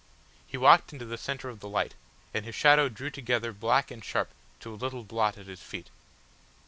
He 0.47 0.57
walked 0.57 0.91
into 0.91 1.05
the 1.05 1.15
centre 1.15 1.47
of 1.47 1.59
the 1.59 1.69
light, 1.69 1.93
and 2.33 2.43
his 2.43 2.55
shadow 2.55 2.89
drew 2.89 3.11
together 3.11 3.53
black 3.53 3.91
and 3.91 4.03
sharp 4.03 4.31
to 4.61 4.73
a 4.73 4.73
little 4.73 5.03
blot 5.03 5.37
at 5.37 5.45
his 5.45 5.61
feet. 5.61 5.91